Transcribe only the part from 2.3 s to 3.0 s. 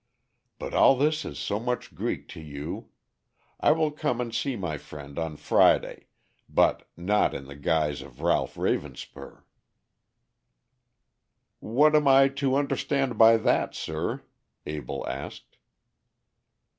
you.